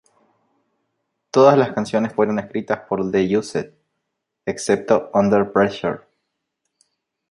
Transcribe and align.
Todas 1.29 1.55
las 1.59 1.73
canciones 1.73 2.11
fueron 2.15 2.39
escritas 2.39 2.79
por 2.89 3.11
The 3.11 3.37
Used, 3.37 3.67
excepto 4.47 5.11
Under 5.13 5.51
Pressure. 5.51 5.99